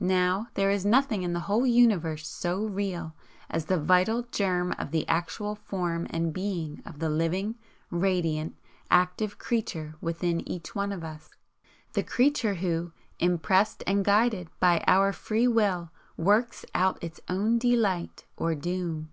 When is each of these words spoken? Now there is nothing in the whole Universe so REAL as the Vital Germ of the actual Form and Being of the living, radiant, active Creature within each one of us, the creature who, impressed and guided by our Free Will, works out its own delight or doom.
Now 0.00 0.48
there 0.54 0.70
is 0.70 0.86
nothing 0.86 1.22
in 1.22 1.34
the 1.34 1.40
whole 1.44 1.66
Universe 1.66 2.26
so 2.26 2.64
REAL 2.64 3.14
as 3.50 3.66
the 3.66 3.76
Vital 3.78 4.22
Germ 4.32 4.72
of 4.78 4.92
the 4.92 5.06
actual 5.06 5.54
Form 5.54 6.06
and 6.08 6.32
Being 6.32 6.80
of 6.86 7.00
the 7.00 7.10
living, 7.10 7.54
radiant, 7.90 8.56
active 8.90 9.36
Creature 9.36 9.96
within 10.00 10.40
each 10.48 10.74
one 10.74 10.90
of 10.90 11.04
us, 11.04 11.28
the 11.92 12.02
creature 12.02 12.54
who, 12.54 12.92
impressed 13.18 13.84
and 13.86 14.06
guided 14.06 14.48
by 14.58 14.82
our 14.86 15.12
Free 15.12 15.46
Will, 15.46 15.90
works 16.16 16.64
out 16.74 17.04
its 17.04 17.20
own 17.28 17.58
delight 17.58 18.24
or 18.38 18.54
doom. 18.54 19.10